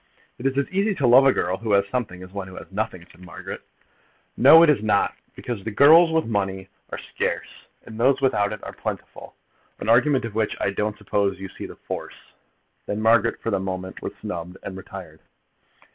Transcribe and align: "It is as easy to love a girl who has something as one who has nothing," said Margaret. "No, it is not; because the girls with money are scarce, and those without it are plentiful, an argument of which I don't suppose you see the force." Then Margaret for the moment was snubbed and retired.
"It 0.39 0.47
is 0.47 0.57
as 0.57 0.67
easy 0.71 0.95
to 0.95 1.05
love 1.05 1.27
a 1.27 1.31
girl 1.31 1.57
who 1.57 1.73
has 1.73 1.87
something 1.89 2.23
as 2.23 2.31
one 2.31 2.47
who 2.47 2.55
has 2.55 2.71
nothing," 2.71 3.05
said 3.11 3.23
Margaret. 3.23 3.61
"No, 4.35 4.63
it 4.63 4.69
is 4.71 4.81
not; 4.81 5.13
because 5.35 5.63
the 5.63 5.69
girls 5.69 6.11
with 6.11 6.25
money 6.25 6.69
are 6.89 6.97
scarce, 6.97 7.45
and 7.85 7.99
those 7.99 8.19
without 8.19 8.51
it 8.51 8.63
are 8.63 8.73
plentiful, 8.73 9.35
an 9.79 9.89
argument 9.89 10.25
of 10.25 10.33
which 10.33 10.57
I 10.59 10.71
don't 10.71 10.97
suppose 10.97 11.39
you 11.39 11.49
see 11.49 11.67
the 11.67 11.75
force." 11.75 12.33
Then 12.87 12.99
Margaret 12.99 13.43
for 13.43 13.51
the 13.51 13.59
moment 13.59 14.01
was 14.01 14.13
snubbed 14.21 14.57
and 14.63 14.75
retired. 14.75 15.19